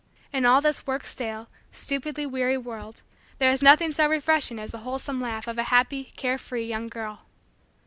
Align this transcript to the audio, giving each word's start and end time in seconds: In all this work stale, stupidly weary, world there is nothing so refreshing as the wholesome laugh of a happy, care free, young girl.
In 0.33 0.45
all 0.47 0.61
this 0.61 0.87
work 0.87 1.05
stale, 1.05 1.47
stupidly 1.71 2.25
weary, 2.25 2.57
world 2.57 3.03
there 3.37 3.51
is 3.51 3.61
nothing 3.61 3.91
so 3.91 4.09
refreshing 4.09 4.57
as 4.57 4.71
the 4.71 4.79
wholesome 4.79 5.21
laugh 5.21 5.47
of 5.47 5.59
a 5.59 5.65
happy, 5.65 6.05
care 6.17 6.39
free, 6.39 6.65
young 6.65 6.87
girl. 6.87 7.27